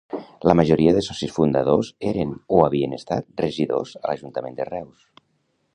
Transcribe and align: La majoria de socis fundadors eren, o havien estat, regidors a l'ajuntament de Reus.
La 0.51 0.53
majoria 0.59 0.93
de 0.95 1.03
socis 1.07 1.33
fundadors 1.35 1.91
eren, 2.13 2.33
o 2.59 2.63
havien 2.69 2.97
estat, 2.99 3.29
regidors 3.45 3.95
a 4.03 4.05
l'ajuntament 4.07 4.59
de 4.61 4.71
Reus. 4.73 5.07